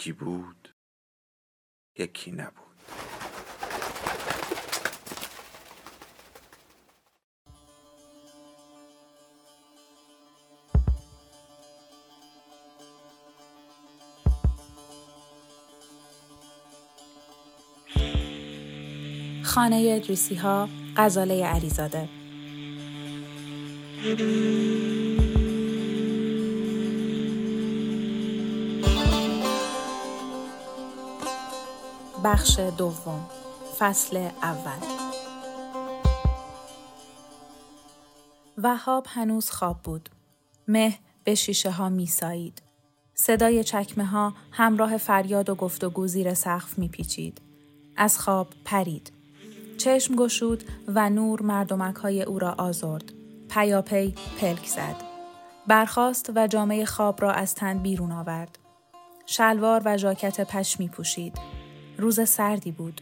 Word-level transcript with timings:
یکی 0.00 0.12
بود 0.12 0.68
یکی 1.98 2.32
نبود. 2.32 2.54
خانه 19.42 19.92
ادریسی 19.96 20.34
ها 20.34 20.68
غزاله 20.96 21.44
علیزاده. 21.46 22.08
بخش 32.24 32.58
دوم 32.58 33.26
فصل 33.78 34.16
اول 34.42 34.86
وهاب 38.58 39.06
هنوز 39.08 39.50
خواب 39.50 39.82
بود. 39.82 40.08
مه 40.68 40.98
به 41.24 41.34
شیشه 41.34 41.70
ها 41.70 41.88
می 41.88 42.06
سایید. 42.06 42.62
صدای 43.14 43.64
چکمه 43.64 44.04
ها 44.04 44.34
همراه 44.50 44.96
فریاد 44.96 45.50
و 45.50 45.54
گفتگو 45.54 46.06
زیر 46.06 46.34
سقف 46.34 46.78
می 46.78 46.88
پیچید. 46.88 47.40
از 47.96 48.18
خواب 48.18 48.48
پرید. 48.64 49.12
چشم 49.78 50.16
گشود 50.16 50.64
و 50.88 51.10
نور 51.10 51.42
مردمک 51.42 51.96
های 51.96 52.22
او 52.22 52.38
را 52.38 52.52
آزرد. 52.52 53.12
پیاپی 53.50 54.14
پلک 54.40 54.66
زد. 54.66 54.96
برخاست 55.66 56.32
و 56.34 56.46
جامعه 56.46 56.84
خواب 56.84 57.22
را 57.22 57.32
از 57.32 57.54
تن 57.54 57.78
بیرون 57.78 58.12
آورد. 58.12 58.58
شلوار 59.26 59.82
و 59.84 59.96
ژاکت 59.96 60.40
پشمی 60.40 60.88
پوشید. 60.88 61.59
روز 62.00 62.28
سردی 62.28 62.72
بود. 62.72 63.00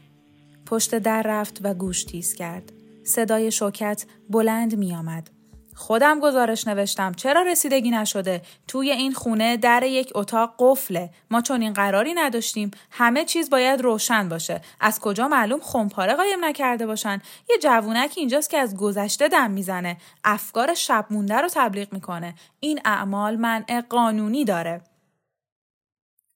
پشت 0.66 0.94
در 0.94 1.22
رفت 1.22 1.58
و 1.62 1.74
گوش 1.74 2.04
تیز 2.04 2.34
کرد. 2.34 2.72
صدای 3.04 3.52
شوکت 3.52 4.04
بلند 4.30 4.76
می 4.76 4.94
آمد. 4.94 5.30
خودم 5.74 6.20
گزارش 6.20 6.66
نوشتم. 6.66 7.12
چرا 7.12 7.42
رسیدگی 7.42 7.90
نشده؟ 7.90 8.42
توی 8.68 8.90
این 8.90 9.12
خونه 9.12 9.56
در 9.56 9.82
یک 9.82 10.12
اتاق 10.14 10.54
قفله. 10.58 11.10
ما 11.30 11.40
چون 11.40 11.62
این 11.62 11.72
قراری 11.72 12.14
نداشتیم 12.14 12.70
همه 12.90 13.24
چیز 13.24 13.50
باید 13.50 13.80
روشن 13.80 14.28
باشه. 14.28 14.60
از 14.80 15.00
کجا 15.00 15.28
معلوم 15.28 15.60
خمپاره 15.60 16.14
قایم 16.14 16.44
نکرده 16.44 16.86
باشن؟ 16.86 17.22
یه 17.50 17.58
جوونک 17.62 18.14
اینجاست 18.16 18.50
که 18.50 18.58
از 18.58 18.76
گذشته 18.76 19.28
دم 19.28 19.50
می‌زنه. 19.50 19.96
افکار 20.24 20.74
شب 20.74 21.06
مونده 21.10 21.34
رو 21.34 21.48
تبلیغ 21.52 21.92
می‌کنه. 21.92 22.34
این 22.60 22.80
اعمال 22.84 23.36
منع 23.36 23.80
قانونی 23.88 24.44
داره. 24.44 24.80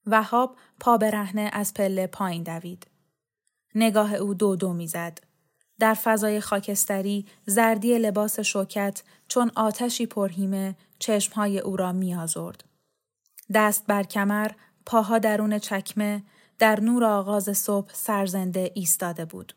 وهاب 0.07 0.57
پا 0.83 0.99
برهنه 0.99 1.51
از 1.53 1.75
پله 1.75 2.07
پایین 2.07 2.43
دوید. 2.43 2.87
نگاه 3.75 4.15
او 4.15 4.35
دو 4.35 4.57
دو 4.57 4.73
می‌زد. 4.73 5.19
در 5.79 5.95
فضای 5.95 6.41
خاکستری 6.41 7.27
زردی 7.47 7.99
لباس 7.99 8.41
شوکت 8.41 9.03
چون 9.29 9.51
آتشی 9.55 10.07
پرهیمه 10.07 10.77
چشمهای 10.99 11.59
او 11.59 11.77
را 11.77 11.93
میازرد. 11.93 12.65
دست 13.55 13.87
بر 13.87 14.03
کمر، 14.03 14.51
پاها 14.87 15.19
درون 15.19 15.59
چکمه، 15.59 16.23
در 16.59 16.81
نور 16.81 17.05
آغاز 17.05 17.59
صبح 17.59 17.91
سرزنده 17.95 18.71
ایستاده 18.75 19.25
بود. 19.25 19.55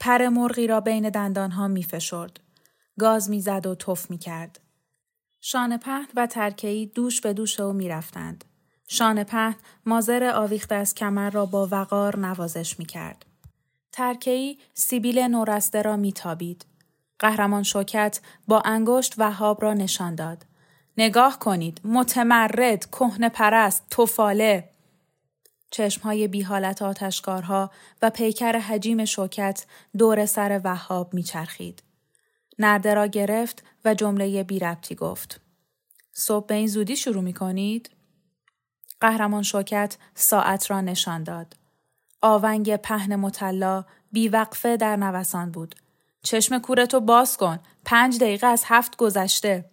پر 0.00 0.28
مرغی 0.28 0.66
را 0.66 0.80
بین 0.80 1.08
دندانها 1.08 1.68
می 1.68 1.82
فشرد. 1.82 2.40
گاز 2.98 3.30
می‌زد 3.30 3.66
و 3.66 3.74
تف 3.74 4.10
می 4.10 4.18
کرد. 4.18 4.60
شانه 5.40 5.78
پهن 5.78 6.08
و 6.16 6.26
ترکهی 6.26 6.86
دوش 6.86 7.20
به 7.20 7.32
دوش 7.32 7.60
او 7.60 7.72
می 7.72 7.88
رفتند. 7.88 8.44
شانه 8.88 9.24
پهن 9.24 9.56
مازر 9.86 10.32
آویخته 10.34 10.74
از 10.74 10.94
کمر 10.94 11.30
را 11.30 11.46
با 11.46 11.68
وقار 11.70 12.18
نوازش 12.18 12.78
می 12.78 12.86
کرد. 12.86 13.24
ترکهی 13.92 14.58
سیبیل 14.74 15.18
نورسته 15.18 15.82
را 15.82 15.96
می 15.96 16.12
تابید. 16.12 16.66
قهرمان 17.18 17.62
شوکت 17.62 18.20
با 18.48 18.60
انگشت 18.60 19.14
وهاب 19.18 19.62
را 19.62 19.74
نشان 19.74 20.14
داد. 20.14 20.44
نگاه 20.98 21.38
کنید 21.38 21.80
متمرد 21.84 22.86
کهنه 22.90 23.28
پرست 23.28 23.86
توفاله 23.90 24.68
چشمهای 25.70 26.28
بی 26.28 26.42
حالت 26.42 26.82
آتشکارها 26.82 27.70
و 28.02 28.10
پیکر 28.10 28.52
حجیم 28.52 29.04
شوکت 29.04 29.66
دور 29.98 30.26
سر 30.26 30.60
وهاب 30.64 31.14
میچرخید. 31.14 31.82
نرده 32.58 32.94
را 32.94 33.06
گرفت 33.06 33.62
و 33.84 33.94
جمله 33.94 34.42
بی 34.42 34.58
ربطی 34.58 34.94
گفت. 34.94 35.40
صبح 36.12 36.46
به 36.46 36.54
این 36.54 36.66
زودی 36.66 36.96
شروع 36.96 37.22
می 37.22 37.32
کنید؟ 37.32 37.90
قهرمان 39.00 39.42
شوکت 39.42 39.96
ساعت 40.14 40.70
را 40.70 40.80
نشان 40.80 41.22
داد. 41.22 41.56
آونگ 42.22 42.76
پهن 42.76 43.16
مطلا 43.16 43.84
بیوقفه 44.12 44.76
در 44.76 44.96
نوسان 44.96 45.50
بود. 45.50 45.74
چشم 46.22 46.58
کورتو 46.58 47.00
باز 47.00 47.36
کن. 47.36 47.58
پنج 47.84 48.18
دقیقه 48.18 48.46
از 48.46 48.62
هفت 48.66 48.96
گذشته. 48.96 49.64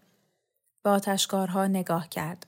به 0.84 0.90
آتشکارها 0.90 1.68
نگاه 1.68 2.10
کرد. 2.10 2.46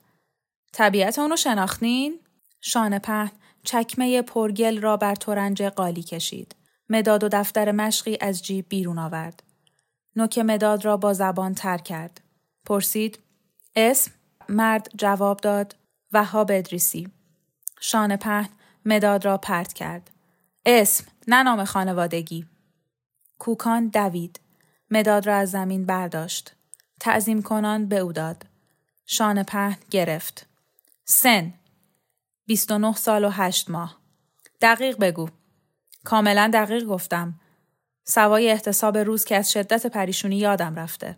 طبیعت 0.72 1.18
اونو 1.18 1.36
شناختین؟ 1.36 2.20
شانه 2.60 2.98
پهن 2.98 3.30
چکمه 3.64 4.22
پرگل 4.22 4.80
را 4.80 4.96
بر 4.96 5.14
تورنج 5.14 5.62
قالی 5.62 6.02
کشید. 6.02 6.56
مداد 6.88 7.24
و 7.24 7.28
دفتر 7.28 7.72
مشقی 7.72 8.18
از 8.20 8.42
جیب 8.42 8.66
بیرون 8.68 8.98
آورد. 8.98 9.42
نوک 10.16 10.38
مداد 10.38 10.84
را 10.84 10.96
با 10.96 11.12
زبان 11.12 11.54
تر 11.54 11.78
کرد. 11.78 12.20
پرسید 12.66 13.18
اسم؟ 13.76 14.10
مرد 14.48 14.90
جواب 14.96 15.40
داد 15.40 15.76
وهاب 16.12 16.50
ادریسی 16.52 17.10
شانه 17.80 18.16
پهن 18.16 18.48
مداد 18.84 19.24
را 19.24 19.38
پرت 19.38 19.72
کرد. 19.72 20.10
اسم 20.66 21.04
نه 21.28 21.42
نام 21.42 21.64
خانوادگی. 21.64 22.46
کوکان 23.38 23.88
دوید. 23.88 24.40
مداد 24.90 25.26
را 25.26 25.36
از 25.36 25.50
زمین 25.50 25.86
برداشت. 25.86 26.54
تعظیم 27.00 27.42
کنان 27.42 27.86
به 27.86 27.98
او 27.98 28.12
داد. 28.12 28.46
شانه 29.06 29.42
پهن 29.42 29.76
گرفت. 29.90 30.46
سن 31.04 31.54
29 32.46 32.92
سال 32.92 33.24
و 33.24 33.30
8 33.30 33.70
ماه. 33.70 33.98
دقیق 34.60 34.98
بگو. 34.98 35.28
کاملا 36.04 36.50
دقیق 36.54 36.84
گفتم. 36.84 37.40
سوای 38.04 38.50
احتساب 38.50 38.98
روز 38.98 39.24
که 39.24 39.36
از 39.36 39.52
شدت 39.52 39.86
پریشونی 39.86 40.36
یادم 40.36 40.74
رفته. 40.74 41.16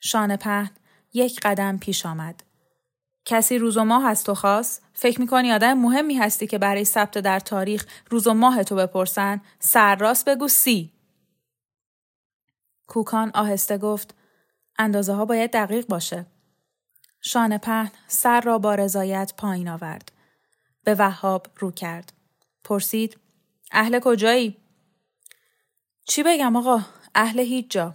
شانه 0.00 0.36
پهن 0.36 0.70
یک 1.12 1.40
قدم 1.40 1.78
پیش 1.78 2.06
آمد. 2.06 2.42
کسی 3.24 3.58
روز 3.58 3.76
و 3.76 3.84
ماه 3.84 4.06
از 4.06 4.24
تو 4.24 4.34
خواست؟ 4.34 4.82
فکر 4.92 5.20
می‌کنی 5.20 5.52
آدم 5.52 5.74
مهمی 5.74 6.14
هستی 6.14 6.46
که 6.46 6.58
برای 6.58 6.84
ثبت 6.84 7.18
در 7.18 7.40
تاریخ 7.40 7.86
روز 8.10 8.26
و 8.26 8.34
ماه 8.34 8.64
تو 8.64 8.76
بپرسن؟ 8.76 9.40
سرراست 9.58 10.28
بگو 10.28 10.48
سی. 10.48 10.92
کوکان 12.86 13.30
آهسته 13.34 13.78
گفت 13.78 14.14
اندازه 14.78 15.12
ها 15.12 15.24
باید 15.24 15.52
دقیق 15.52 15.86
باشه. 15.86 16.26
شانه 17.20 17.58
پهن 17.58 17.90
سر 18.06 18.40
را 18.40 18.58
با 18.58 18.74
رضایت 18.74 19.32
پایین 19.36 19.68
آورد. 19.68 20.12
به 20.84 20.94
وهاب 20.94 21.46
رو 21.58 21.70
کرد. 21.70 22.12
پرسید 22.64 23.18
اهل 23.72 24.00
کجایی؟ 24.00 24.56
چی 26.04 26.22
بگم 26.22 26.56
آقا؟ 26.56 26.80
اهل 27.14 27.40
هیچ 27.40 27.70
جا. 27.70 27.94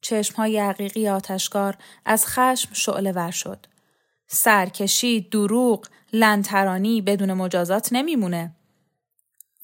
چشم 0.00 0.36
های 0.36 0.58
عقیقی 0.58 1.08
آتشکار 1.08 1.76
از 2.04 2.26
خشم 2.26 2.72
شعله 2.72 3.12
ور 3.12 3.30
شد. 3.30 3.66
سرکشی، 4.28 5.20
دروغ، 5.20 5.86
لنترانی 6.12 7.02
بدون 7.02 7.32
مجازات 7.32 7.88
نمیمونه. 7.92 8.56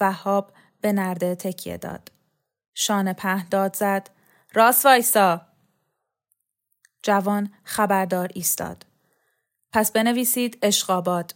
وهاب 0.00 0.52
به 0.80 0.92
نرده 0.92 1.34
تکیه 1.34 1.76
داد. 1.76 2.12
شانه 2.74 3.12
په 3.12 3.44
داد 3.50 3.76
زد. 3.76 4.10
راست 4.54 4.86
وایسا. 4.86 5.46
جوان 7.02 7.52
خبردار 7.64 8.30
ایستاد. 8.34 8.86
پس 9.72 9.92
بنویسید 9.92 10.58
اشقاباد. 10.62 11.34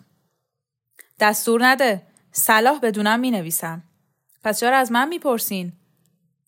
دستور 1.20 1.66
نده. 1.66 2.06
صلاح 2.32 2.80
بدونم 2.80 3.20
می 3.20 3.30
نویسم. 3.30 3.82
پس 4.44 4.60
چرا 4.60 4.76
از 4.76 4.92
من 4.92 5.08
می‌پرسین؟ 5.08 5.72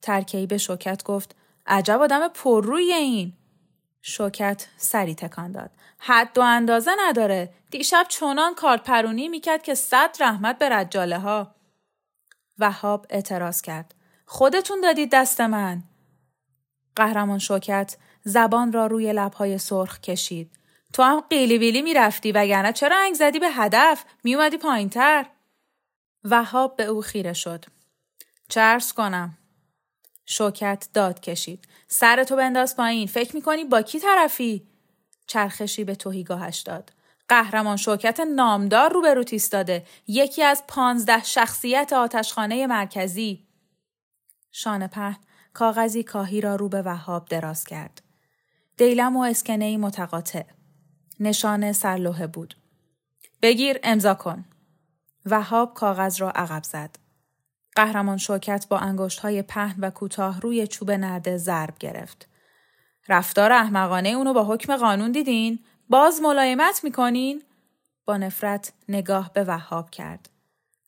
ترکی 0.03 0.47
به 0.47 0.59
شوکت 0.59 1.05
گفت 1.05 1.37
عجب 1.67 2.00
آدم 2.00 2.29
پرروی 2.29 2.93
این. 2.93 3.33
شوکت 4.02 4.67
سری 4.76 5.14
تکان 5.14 5.52
داد. 5.52 5.70
حد 5.99 6.38
و 6.38 6.41
اندازه 6.41 6.91
نداره. 6.99 7.55
دیشب 7.70 8.06
چونان 8.08 8.55
کارت 8.55 8.82
پرونی 8.82 9.29
می‌کرد 9.29 9.62
که 9.62 9.75
صد 9.75 10.17
رحمت 10.20 10.58
به 10.58 10.69
رجاله 10.69 11.19
ها. 11.19 11.55
وهاب 12.58 13.06
اعتراض 13.11 13.62
کرد. 13.62 13.94
خودتون 14.26 14.81
دادید 14.81 15.11
دست 15.12 15.41
من. 15.41 15.82
قهرمان 16.97 17.38
شوکت 17.38 17.97
زبان 18.25 18.73
را 18.73 18.87
روی 18.87 19.12
لبهای 19.12 19.58
سرخ 19.58 20.00
کشید. 20.00 20.56
تو 20.93 21.02
هم 21.02 21.20
قیلی 21.20 21.58
بیلی 21.58 21.82
می‌رفتی 21.82 22.32
وگرنه 22.32 22.73
چرا 22.73 22.97
انگ 22.99 23.14
زدی 23.14 23.38
به 23.38 23.50
هدف 23.50 24.05
میومدی 24.25 24.56
پایینتر 24.56 25.26
وهاب 26.25 26.76
به 26.76 26.85
او 26.85 27.02
خیره 27.02 27.32
شد 27.32 27.64
چرس 28.49 28.93
کنم 28.93 29.38
شوکت 30.27 30.89
داد 30.95 31.21
کشید. 31.21 31.69
سرتو 31.89 32.37
بنداز 32.37 32.77
پایین. 32.77 33.07
فکر 33.07 33.37
می‌کنی 33.37 33.65
با 33.65 33.83
کی 33.83 34.01
طرفی؟ 34.01 34.67
چرخشی 35.27 35.85
به 35.85 35.95
توهیگاهش 35.95 36.59
داد. 36.59 36.93
قهرمان 37.29 37.77
شوکت 37.77 38.21
نامدار 38.21 38.93
روبرو 38.93 39.25
ایستاده 39.31 39.87
یکی 40.07 40.43
از 40.43 40.63
پانزده 40.69 41.25
شخصیت 41.25 41.93
آتشخانه 41.93 42.67
مرکزی. 42.67 43.47
شانه 44.53 44.87
پهن 44.87 45.17
کاغذی 45.55 46.03
کاهی 46.03 46.41
را 46.41 46.57
رو 46.57 46.69
به 46.69 46.83
وهاب 46.83 47.29
دراز 47.29 47.65
کرد. 47.65 48.03
دیلم 48.77 49.17
و 49.17 49.21
اسکنه 49.21 49.77
متقاطع. 49.77 50.45
نشان 51.21 51.73
سرلوحه 51.73 52.27
بود. 52.27 52.57
بگیر 53.43 53.81
امضا 53.83 54.15
کن. 54.15 54.45
وهاب 55.27 55.75
کاغذ 55.75 56.21
را 56.21 56.31
عقب 56.31 56.65
زد. 56.65 56.97
قهرمان 57.77 58.17
شوکت 58.17 58.67
با 58.69 58.79
انگشت 58.79 59.19
های 59.19 59.43
پهن 59.43 59.81
و 59.81 59.91
کوتاه 59.91 60.41
روی 60.41 60.67
چوب 60.67 60.91
نرده 60.91 61.37
ضرب 61.37 61.79
گرفت. 61.79 62.29
رفتار 63.09 63.53
احمقانه 63.53 64.09
اونو 64.09 64.33
با 64.33 64.45
حکم 64.45 64.77
قانون 64.77 65.13
دیدین؟ 65.13 65.59
باز 65.89 66.21
ملایمت 66.21 66.85
می‌کنین؟ 66.85 67.43
با 68.05 68.17
نفرت 68.17 68.73
نگاه 68.89 69.33
به 69.33 69.45
وهاب 69.45 69.91
کرد. 69.91 70.29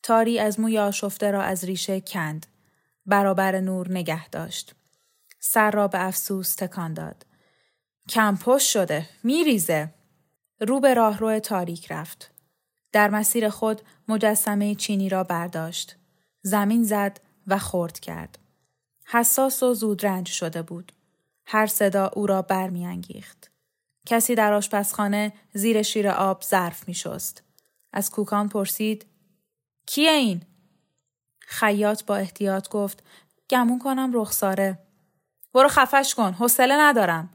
تاری 0.02 0.38
از 0.38 0.60
موی 0.60 0.78
آشفته 0.78 1.30
را 1.30 1.42
از 1.42 1.64
ریشه 1.64 2.00
کند. 2.00 2.46
برابر 3.06 3.60
نور 3.60 3.90
نگه 3.90 4.28
داشت. 4.28 4.74
سر 5.40 5.70
را 5.70 5.88
به 5.88 6.06
افسوس 6.06 6.54
تکان 6.54 6.94
داد. 6.94 7.26
کمپش 8.08 8.72
شده. 8.72 9.08
میریزه. 9.24 9.94
رو 10.60 10.80
به 10.80 10.94
راهرو 10.94 11.38
تاریک 11.38 11.92
رفت. 11.92 12.30
در 12.92 13.10
مسیر 13.10 13.48
خود 13.48 13.80
مجسمه 14.08 14.74
چینی 14.74 15.08
را 15.08 15.24
برداشت. 15.24 15.96
زمین 16.42 16.84
زد 16.84 17.20
و 17.46 17.58
خورد 17.58 18.00
کرد. 18.00 18.38
حساس 19.04 19.62
و 19.62 19.74
زودرنج 19.74 20.28
شده 20.28 20.62
بود. 20.62 20.92
هر 21.46 21.66
صدا 21.66 22.10
او 22.14 22.26
را 22.26 22.42
برمیانگیخت. 22.42 23.50
کسی 24.06 24.34
در 24.34 24.52
آشپزخانه 24.52 25.32
زیر 25.52 25.82
شیر 25.82 26.08
آب 26.08 26.42
ظرف 26.42 26.88
می 26.88 26.94
شست. 26.94 27.42
از 27.92 28.10
کوکان 28.10 28.48
پرسید 28.48 29.06
کیه 29.86 30.10
این؟ 30.10 30.42
خیاط 31.40 32.04
با 32.04 32.16
احتیاط 32.16 32.68
گفت 32.68 33.02
گمون 33.50 33.78
کنم 33.78 34.10
رخساره. 34.14 34.78
برو 35.54 35.68
خفش 35.68 36.14
کن 36.14 36.32
حوصله 36.32 36.74
ندارم. 36.78 37.30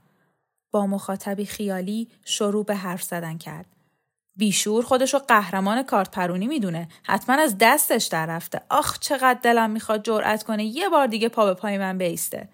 با 0.72 0.88
مخاطبی 0.88 1.46
خیالی 1.46 2.12
شروع 2.26 2.66
به 2.66 2.76
حرف 2.76 3.04
زدن 3.04 3.38
کرد. 3.38 3.77
بیشور 4.38 4.84
خودشو 4.84 5.20
قهرمان 5.20 5.84
کارت 5.84 6.12
پرونی 6.12 6.48
می‌دونه. 6.48 6.88
حتما 7.04 7.36
از 7.36 7.56
دستش 7.60 8.06
در 8.06 8.26
رفته. 8.26 8.62
آخ 8.70 9.00
چقدر 9.00 9.40
دلم 9.44 9.70
می‌خواد 9.70 10.04
جرأت 10.04 10.44
کنه 10.44 10.66
یه 10.66 10.90
بار 10.90 11.08
دیگه 11.08 11.30
پا 11.30 11.46
به 11.46 11.54
پای 11.54 11.78
من 11.78 11.98
بیسته. 11.98 12.50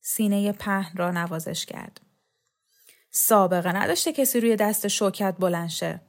سینه 0.00 0.52
پهن 0.52 0.96
را 0.96 1.10
نوازش 1.10 1.66
کرد. 1.66 2.00
سابقه 3.10 3.72
نداشته 3.72 4.12
کسی 4.12 4.40
روی 4.40 4.56
دست 4.56 4.88
شوکت 4.88 5.34
بلند 5.38 5.68
شه. 5.68 6.00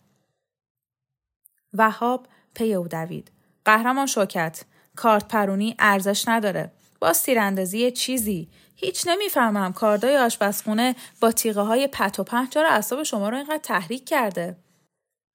وهاب 1.73 2.27
پی 2.53 2.73
او 2.73 2.87
دوید. 2.87 3.31
قهرمان 3.65 4.05
شوکت 4.05 4.63
کارت 4.95 5.27
پرونی 5.27 5.75
ارزش 5.79 6.27
نداره. 6.27 6.71
با 6.99 7.13
تیراندازی 7.13 7.91
چیزی 7.91 8.49
هیچ 8.75 9.07
نمی‌فهمم 9.07 9.73
کاردای 9.73 10.17
آشپزخونه 10.17 10.95
با 11.21 11.31
تیغه 11.31 11.61
های 11.61 11.87
پت 11.87 12.19
و 12.19 12.23
پهن 12.23 12.47
چرا 12.47 12.69
اعصاب 12.69 13.03
شما 13.03 13.29
رو 13.29 13.37
اینقدر 13.37 13.57
تحریک 13.57 14.05
کرده 14.05 14.57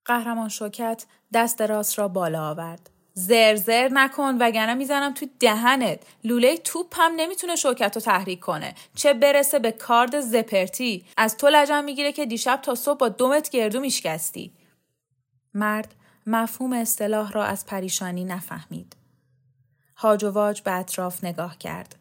قهرمان 0.04 0.48
شوکت 0.48 1.06
دست 1.32 1.62
راست 1.62 1.98
را 1.98 2.08
بالا 2.08 2.50
آورد. 2.50 2.90
زرزر 3.16 3.88
نکن 3.92 4.36
وگرنه 4.40 4.74
می‌زنم 4.74 5.14
تو 5.14 5.26
دهنت. 5.40 6.00
لوله 6.24 6.56
توپ 6.56 6.94
هم 6.96 7.12
نمی‌تونه 7.16 7.56
شوکت 7.56 7.92
رو 7.94 8.02
تحریک 8.02 8.40
کنه. 8.40 8.74
چه 8.94 9.14
برسه 9.14 9.58
به 9.58 9.72
کارد 9.72 10.20
زپرتی. 10.20 11.04
از 11.16 11.36
تو 11.36 11.48
لجم 11.52 11.84
می‌گیره 11.84 12.12
که 12.12 12.26
دیشب 12.26 12.60
تا 12.62 12.74
صبح 12.74 12.98
با 12.98 13.08
دومت 13.08 13.50
گردو 13.50 13.80
میشکستی. 13.80 14.52
مرد 15.54 15.94
مفهوم 16.26 16.72
اصطلاح 16.72 17.32
را 17.32 17.44
از 17.44 17.66
پریشانی 17.66 18.24
نفهمید. 18.24 18.96
هاج 19.96 20.24
و 20.24 20.30
واج 20.30 20.62
به 20.62 20.72
اطراف 20.72 21.24
نگاه 21.24 21.58
کرد. 21.58 21.96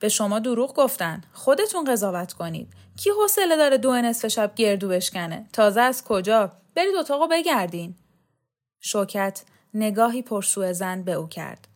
به 0.00 0.08
شما 0.08 0.38
دروغ 0.38 0.74
گفتن. 0.74 1.22
خودتون 1.32 1.84
قضاوت 1.84 2.32
کنید. 2.32 2.72
کی 2.96 3.10
حوصله 3.10 3.56
داره 3.56 3.78
دو 3.78 3.92
نصف 3.92 4.28
شب 4.28 4.54
گردو 4.54 4.88
بشکنه؟ 4.88 5.48
تازه 5.52 5.80
از 5.80 6.04
کجا؟ 6.04 6.52
برید 6.74 6.94
اتاقو 6.94 7.26
بگردین. 7.26 7.94
شوکت 8.80 9.42
نگاهی 9.74 10.22
پرسو 10.22 10.72
زن 10.72 11.02
به 11.02 11.12
او 11.12 11.28
کرد. 11.28 11.68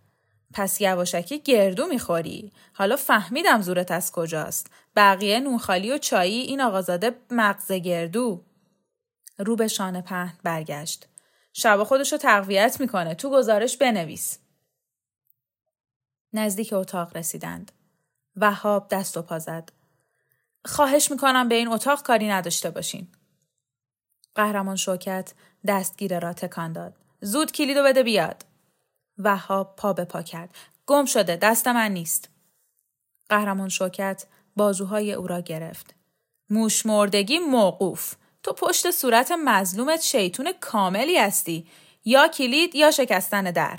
پس 0.55 0.81
یواشکی 0.81 1.39
گردو 1.39 1.87
می‌خوری؟ 1.87 2.53
حالا 2.73 2.97
فهمیدم 2.97 3.63
زورت 3.63 3.91
از 3.91 4.13
کجاست. 4.13 4.71
بقیه 4.97 5.41
نونخالی 5.41 5.93
و 5.93 5.99
چایی 5.99 6.41
این 6.41 6.61
آقازاده 6.61 7.15
مغز 7.31 7.73
گردو. 7.73 8.45
رو 9.39 9.57
به 9.57 9.69
شانه 9.69 10.03
پهن 10.03 10.39
برگشت. 10.43 11.09
شب 11.53 11.85
خودشو 11.85 12.17
تقویت 12.17 12.81
می‌کنه. 12.81 13.15
تو 13.15 13.31
گزارش 13.31 13.77
بنویس. 13.77 14.39
نزدیک 16.33 16.73
اتاق 16.73 17.17
رسیدند. 17.17 17.73
وهاب 18.37 18.89
دست 18.89 19.17
و 19.17 19.23
پا 19.23 19.39
زد. 19.39 19.73
خواهش 20.65 21.11
می‌کنم 21.11 21.49
به 21.49 21.55
این 21.55 21.69
اتاق 21.69 22.03
کاری 22.03 22.29
نداشته 22.29 22.71
باشین. 22.71 23.09
قهرمان 24.35 24.77
شوکت 24.77 25.35
دستگیره 25.67 26.19
را 26.19 26.33
تکان 26.33 26.73
داد. 26.73 26.97
زود 27.21 27.53
کلیدو 27.53 27.83
بده 27.85 28.03
بیاد. 28.03 28.45
وهاب 29.19 29.77
پا 29.77 29.93
به 29.93 30.05
پا 30.05 30.23
کرد. 30.23 30.55
گم 30.87 31.05
شده 31.05 31.37
دست 31.37 31.69
من 31.69 31.93
نیست. 31.93 32.29
قهرمان 33.29 33.69
شوکت 33.69 34.27
بازوهای 34.57 35.13
او 35.13 35.27
را 35.27 35.41
گرفت. 35.41 35.95
موش 36.51 36.87
مردگی 36.87 37.39
موقوف. 37.39 38.15
تو 38.43 38.53
پشت 38.53 38.91
صورت 38.91 39.33
مظلومت 39.45 40.01
شیطون 40.01 40.53
کاملی 40.61 41.19
هستی. 41.19 41.69
یا 42.05 42.29
کلید 42.29 42.75
یا 42.75 42.91
شکستن 42.91 43.45
در. 43.45 43.79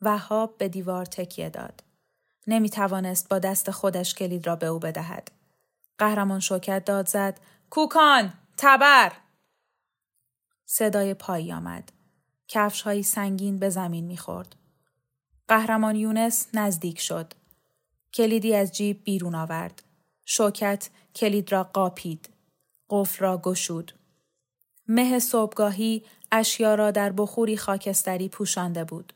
وهاب 0.00 0.58
به 0.58 0.68
دیوار 0.68 1.04
تکیه 1.04 1.50
داد. 1.50 1.85
نمی 2.46 2.70
توانست 2.70 3.28
با 3.28 3.38
دست 3.38 3.70
خودش 3.70 4.14
کلید 4.14 4.46
را 4.46 4.56
به 4.56 4.66
او 4.66 4.78
بدهد. 4.78 5.30
قهرمان 5.98 6.40
شوکت 6.40 6.84
داد 6.84 7.08
زد 7.08 7.40
کوکان 7.70 8.32
تبر 8.56 9.12
صدای 10.66 11.14
پایی 11.14 11.52
آمد. 11.52 11.92
کفش 12.48 12.82
های 12.82 13.02
سنگین 13.02 13.58
به 13.58 13.68
زمین 13.68 14.06
می‌خورد. 14.06 14.56
قهرمان 15.48 15.96
یونس 15.96 16.48
نزدیک 16.54 17.00
شد. 17.00 17.32
کلیدی 18.14 18.54
از 18.54 18.72
جیب 18.72 19.04
بیرون 19.04 19.34
آورد. 19.34 19.82
شوکت 20.24 20.90
کلید 21.14 21.52
را 21.52 21.64
قاپید. 21.64 22.28
قفل 22.90 23.24
را 23.24 23.38
گشود. 23.38 23.92
مه 24.88 25.18
صبحگاهی 25.18 26.04
اشیا 26.32 26.74
را 26.74 26.90
در 26.90 27.12
بخوری 27.12 27.56
خاکستری 27.56 28.28
پوشانده 28.28 28.84
بود. 28.84 29.12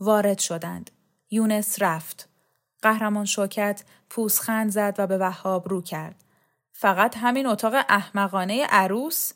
وارد 0.00 0.38
شدند. 0.38 0.90
یونس 1.30 1.82
رفت. 1.82 2.28
قهرمان 2.84 3.24
شوکت 3.24 3.84
پوسخند 4.10 4.70
زد 4.70 4.94
و 4.98 5.06
به 5.06 5.18
وهاب 5.18 5.68
رو 5.68 5.82
کرد. 5.82 6.24
فقط 6.72 7.16
همین 7.16 7.46
اتاق 7.46 7.74
احمقانه 7.88 8.66
عروس؟ 8.66 9.32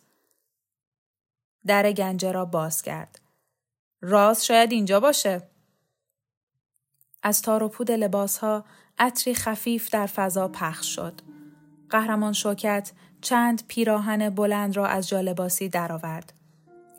در 1.67 1.93
گنجه 1.93 2.33
را 2.33 2.45
باز 2.45 2.83
کرد. 2.83 3.21
راز 4.01 4.47
شاید 4.47 4.73
اینجا 4.73 5.01
باشه. 5.01 5.43
از 7.23 7.43
تار 7.43 7.63
و 7.63 7.69
پود 7.69 7.91
لباس 7.91 8.39
ها 8.39 8.65
عطری 8.99 9.35
خفیف 9.35 9.91
در 9.91 10.07
فضا 10.07 10.49
پخش 10.49 10.95
شد. 10.95 11.21
قهرمان 11.91 12.33
شوکت 12.33 12.93
چند 13.21 13.67
پیراهن 13.69 14.31
بلند 14.31 14.77
را 14.77 14.87
از 14.87 15.09
جالباسی 15.09 15.69
درآورد. 15.69 16.33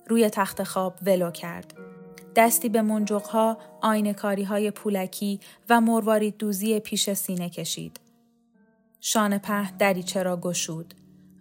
روی 0.07 0.29
تخت 0.29 0.63
خواب 0.63 0.99
ولو 1.01 1.31
کرد. 1.31 1.73
دستی 2.39 2.69
به 2.69 2.81
منجقها، 2.81 3.57
آینکاری 3.81 4.43
های 4.43 4.71
پولکی 4.71 5.39
و 5.69 5.81
مروارید 5.81 6.37
دوزی 6.37 6.79
پیش 6.79 7.13
سینه 7.13 7.49
کشید. 7.49 7.99
شانه 8.99 9.37
په 9.37 9.71
دریچه 9.79 10.23
را 10.23 10.37
گشود. 10.37 10.93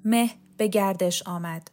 مه 0.04 0.30
به 0.56 0.68
گردش 0.68 1.22
آمد. 1.26 1.70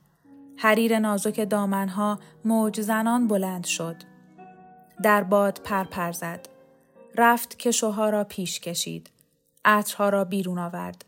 حریر 0.57 0.99
نازک 0.99 1.49
دامنها 1.49 2.19
موج 2.45 2.81
زنان 2.81 3.27
بلند 3.27 3.65
شد. 3.65 3.95
در 5.03 5.23
باد 5.23 5.61
پرپر 5.63 6.11
زد. 6.11 6.49
رفت 7.17 7.59
که 7.59 7.71
شوها 7.71 8.09
را 8.09 8.23
پیش 8.23 8.59
کشید. 8.59 9.09
عطرها 9.65 10.09
را 10.09 10.25
بیرون 10.25 10.59
آورد. 10.59 11.05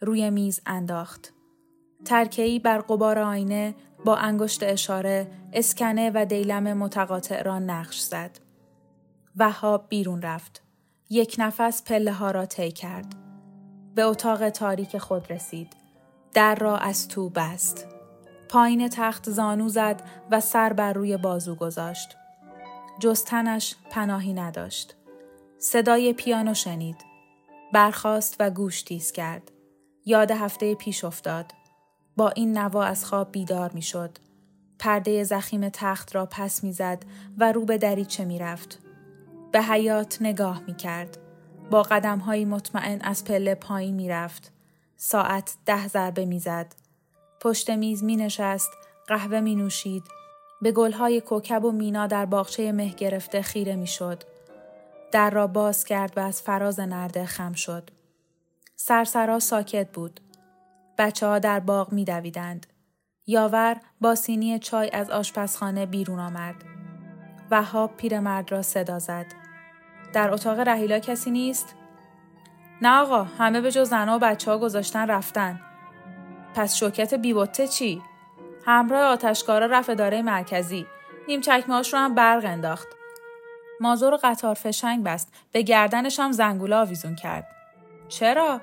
روی 0.00 0.30
میز 0.30 0.60
انداخت. 0.66 1.32
ترکهی 2.04 2.58
بر 2.58 2.78
قبار 2.78 3.18
آینه 3.18 3.74
با 4.04 4.16
انگشت 4.16 4.62
اشاره 4.62 5.30
اسکنه 5.52 6.10
و 6.14 6.24
دیلم 6.24 6.78
متقاطع 6.78 7.42
را 7.42 7.58
نقش 7.58 8.00
زد. 8.00 8.38
وهاب 9.36 9.86
بیرون 9.88 10.22
رفت. 10.22 10.62
یک 11.10 11.36
نفس 11.38 11.82
پله 11.82 12.12
ها 12.12 12.30
را 12.30 12.46
طی 12.46 12.70
کرد. 12.70 13.14
به 13.94 14.02
اتاق 14.02 14.50
تاریک 14.50 14.98
خود 14.98 15.32
رسید. 15.32 15.76
در 16.34 16.54
را 16.54 16.76
از 16.76 17.08
تو 17.08 17.28
بست. 17.28 17.86
پایین 18.48 18.88
تخت 18.88 19.30
زانو 19.30 19.68
زد 19.68 20.02
و 20.30 20.40
سر 20.40 20.72
بر 20.72 20.92
روی 20.92 21.16
بازو 21.16 21.54
گذاشت. 21.54 22.16
جستنش 23.00 23.74
پناهی 23.90 24.32
نداشت. 24.32 24.94
صدای 25.58 26.12
پیانو 26.12 26.54
شنید. 26.54 26.96
برخاست 27.72 28.36
و 28.40 28.50
گوش 28.50 28.82
تیز 28.82 29.12
کرد. 29.12 29.52
یاد 30.04 30.30
هفته 30.30 30.74
پیش 30.74 31.04
افتاد. 31.04 31.52
با 32.18 32.28
این 32.28 32.58
نوا 32.58 32.84
از 32.84 33.04
خواب 33.04 33.32
بیدار 33.32 33.70
می 33.74 33.82
شد. 33.82 34.18
پرده 34.78 35.24
زخیم 35.24 35.68
تخت 35.68 36.14
را 36.14 36.26
پس 36.26 36.64
می‌زد 36.64 37.02
و 37.38 37.52
رو 37.52 37.64
به 37.64 37.78
دریچه 37.78 38.24
می 38.24 38.38
رفت. 38.38 38.78
به 39.52 39.62
حیات 39.62 40.18
نگاه 40.20 40.62
می 40.66 40.76
کرد. 40.76 41.18
با 41.70 41.82
قدم 41.82 42.18
های 42.18 42.44
مطمئن 42.44 43.00
از 43.00 43.24
پله 43.24 43.54
پایین 43.54 43.94
می 43.94 44.08
رفت. 44.08 44.52
ساعت 44.96 45.56
ده 45.66 45.88
ضربه 45.88 46.24
می 46.24 46.38
زد. 46.38 46.74
پشت 47.40 47.70
میز 47.70 48.04
می 48.04 48.16
نشست. 48.16 48.70
قهوه 49.06 49.40
می 49.40 49.54
نوشید. 49.54 50.04
به 50.62 50.72
گلهای 50.72 51.20
کوکب 51.20 51.64
و 51.64 51.72
مینا 51.72 52.06
در 52.06 52.26
باغچه 52.26 52.72
مه 52.72 52.88
گرفته 52.88 53.42
خیره 53.42 53.76
می 53.76 53.86
شد. 53.86 54.22
در 55.12 55.30
را 55.30 55.46
باز 55.46 55.84
کرد 55.84 56.12
و 56.16 56.20
از 56.20 56.42
فراز 56.42 56.80
نرده 56.80 57.26
خم 57.26 57.52
شد. 57.52 57.90
سرسرا 58.76 59.38
ساکت 59.38 59.92
بود. 59.92 60.20
بچه 60.98 61.26
ها 61.26 61.38
در 61.38 61.60
باغ 61.60 61.92
می 61.92 62.04
دویدند. 62.04 62.66
یاور 63.26 63.76
با 64.00 64.14
سینی 64.14 64.58
چای 64.58 64.90
از 64.90 65.10
آشپزخانه 65.10 65.86
بیرون 65.86 66.18
آمد. 66.18 66.54
وهاب 67.50 67.96
پیرمرد 67.96 68.52
را 68.52 68.62
صدا 68.62 68.98
زد. 68.98 69.26
در 70.12 70.30
اتاق 70.30 70.60
رهیلا 70.60 70.98
کسی 70.98 71.30
نیست؟ 71.30 71.74
نه 72.82 72.96
آقا 72.98 73.22
همه 73.22 73.60
به 73.60 73.72
جز 73.72 73.88
زنها 73.88 74.16
و 74.16 74.18
بچه 74.18 74.50
ها 74.50 74.58
گذاشتن 74.58 75.06
رفتن. 75.06 75.60
پس 76.54 76.76
شوکت 76.76 77.14
بیبوته 77.14 77.68
چی؟ 77.68 78.02
همراه 78.66 79.02
آتشکارا 79.02 79.66
رفت 79.66 79.90
اداره 79.90 80.22
مرکزی. 80.22 80.86
نیم 81.28 81.40
چکمهاش 81.40 81.92
رو 81.92 81.98
هم 81.98 82.14
برق 82.14 82.44
انداخت. 82.44 82.88
مازور 83.80 84.16
قطار 84.16 84.54
فشنگ 84.54 85.04
بست. 85.04 85.32
به 85.52 85.62
گردنش 85.62 86.20
هم 86.20 86.32
زنگوله 86.32 86.76
آویزون 86.76 87.14
کرد. 87.14 87.46
چرا؟ 88.08 88.60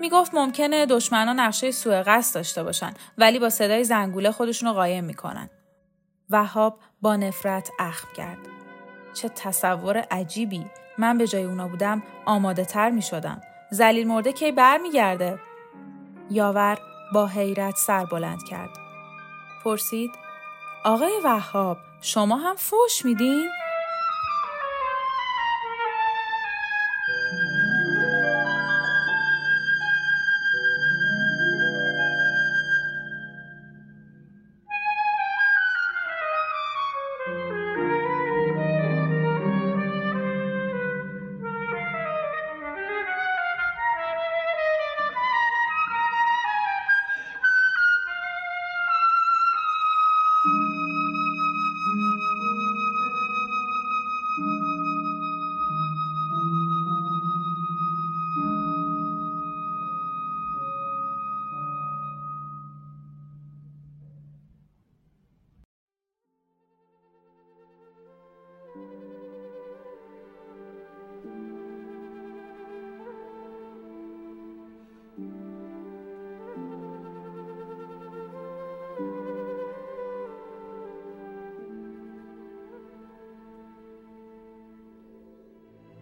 می‌گفت 0.00 0.34
ممکنه 0.34 0.86
دشمنا 0.86 1.32
نقشه 1.32 1.70
سوء 1.70 2.02
قصد 2.06 2.34
داشته 2.34 2.62
باشن 2.62 2.94
ولی 3.18 3.38
با 3.38 3.50
صدای 3.50 3.84
زنگوله 3.84 4.30
خودشونو 4.30 4.72
قایم 4.72 5.04
می‌کنن. 5.04 5.50
وهاب 6.30 6.78
با 7.00 7.16
نفرت 7.16 7.70
اخم 7.78 8.08
کرد. 8.16 8.38
چه 9.14 9.28
تصور 9.28 9.98
عجیبی. 9.98 10.66
من 10.98 11.18
به 11.18 11.26
جای 11.26 11.44
اونا 11.44 11.68
بودم 11.68 12.02
آماده 12.26 12.64
تر 12.64 12.90
می 12.90 13.02
شدم. 13.02 13.40
زلیل 13.70 14.08
مرده 14.08 14.32
کی 14.32 14.52
بر 14.52 14.78
می 14.78 14.90
گرده؟ 14.90 15.40
یاور 16.30 16.78
با 17.14 17.26
حیرت 17.26 17.76
سر 17.76 18.04
بلند 18.04 18.42
کرد. 18.50 18.70
پرسید 19.64 20.10
آقای 20.84 21.12
وهاب 21.24 21.78
شما 22.00 22.36
هم 22.36 22.56
فوش 22.56 23.04
میدین؟ 23.04 23.48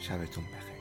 شبتون 0.00 0.44
بخیر. 0.44 0.79